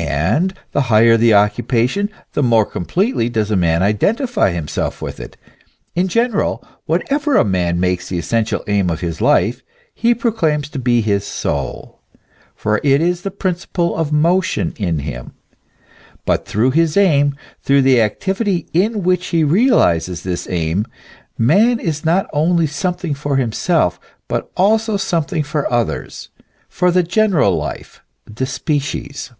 [0.00, 5.18] And the higher the occupation, the more com pletely does a man identify himself with
[5.18, 5.36] it.
[5.96, 9.62] In general, what ever a man makes the essential aim of his life,
[9.92, 11.98] he proclaims to be his soul;
[12.54, 15.32] for it is the principle of motion in him.
[16.24, 20.86] But through his aim, through the activity in which he realizes this aim,
[21.36, 23.98] man is not only something for himself,
[24.28, 26.28] but also some thing for others,
[26.68, 29.32] for the general life, the species.